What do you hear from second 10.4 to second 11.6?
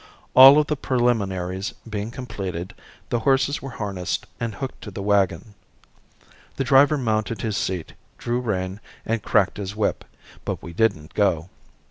but we didn't go.